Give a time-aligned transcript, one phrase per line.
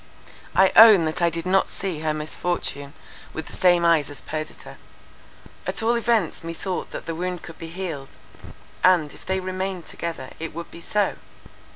[0.55, 2.93] I own that I did not see her misfortune
[3.33, 4.77] with the same eyes as Perdita.
[5.67, 8.15] At all events methought that the wound could be healed;
[8.83, 11.17] and, if they remained together, it would be so.